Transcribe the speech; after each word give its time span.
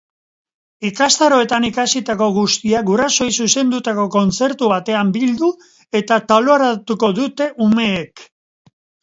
Ikastaroetan 0.87 1.67
ikasitako 1.67 2.29
guztia 2.37 2.81
gurasoei 2.87 3.27
zuzendutako 3.43 4.07
kontzertu 4.17 4.71
batean 4.73 5.13
bildu 5.19 5.51
eta 6.01 6.19
taularatuko 6.33 7.13
dute 7.23 7.51
umeek. 7.69 8.27